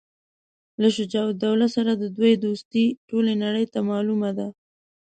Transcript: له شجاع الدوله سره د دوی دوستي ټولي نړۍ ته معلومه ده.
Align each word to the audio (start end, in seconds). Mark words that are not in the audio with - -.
له 0.81 0.87
شجاع 0.97 1.25
الدوله 1.33 1.67
سره 1.75 1.91
د 1.95 2.03
دوی 2.17 2.33
دوستي 2.45 2.85
ټولي 3.09 3.33
نړۍ 3.43 3.65
ته 3.73 3.79
معلومه 3.89 4.29
ده. 4.37 4.47